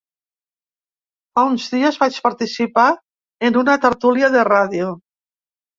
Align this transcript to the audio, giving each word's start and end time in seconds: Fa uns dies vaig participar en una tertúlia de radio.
Fa 1.35 1.43
uns 1.51 1.67
dies 1.75 2.01
vaig 2.05 2.19
participar 2.29 2.89
en 3.51 3.61
una 3.65 3.79
tertúlia 3.87 4.35
de 4.39 4.51
radio. 4.53 4.95